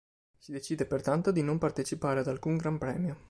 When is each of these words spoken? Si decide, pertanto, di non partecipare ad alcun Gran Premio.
Si 0.35 0.51
decide, 0.51 0.87
pertanto, 0.87 1.31
di 1.31 1.43
non 1.43 1.59
partecipare 1.59 2.21
ad 2.21 2.27
alcun 2.27 2.57
Gran 2.57 2.79
Premio. 2.79 3.19